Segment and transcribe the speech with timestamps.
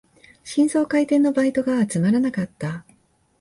[0.43, 2.85] 新装開店のバイトが集まらなかった